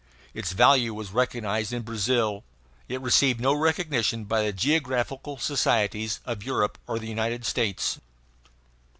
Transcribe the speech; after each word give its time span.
Its 0.33 0.51
value 0.53 0.95
was 0.95 1.11
recognized 1.11 1.71
in 1.71 1.83
Brazil. 1.83 2.43
It 2.89 2.99
received 3.01 3.39
no 3.39 3.53
recognition 3.53 4.23
by 4.23 4.41
the 4.41 4.51
geographical 4.51 5.37
societies 5.37 6.21
of 6.25 6.41
Europe 6.43 6.79
or 6.87 6.97
the 6.97 7.05
United 7.05 7.45
States. 7.45 7.99